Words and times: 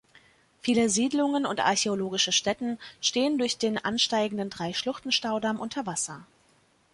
Viele 0.61 0.89
Siedlungen 0.89 1.45
und 1.45 1.59
archäologische 1.59 2.31
Stätten 2.31 2.79
stehen 3.01 3.37
durch 3.37 3.59
den 3.59 3.77
ansteigenden 3.77 4.49
Drei-Schluchten-Staudamm 4.49 5.59
unter 5.59 5.85
Wasser. 5.85 6.25